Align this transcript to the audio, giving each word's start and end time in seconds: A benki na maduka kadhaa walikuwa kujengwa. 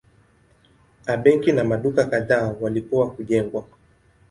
A 1.05 1.17
benki 1.17 1.51
na 1.51 1.63
maduka 1.63 2.05
kadhaa 2.09 2.55
walikuwa 2.61 3.11
kujengwa. 3.11 3.63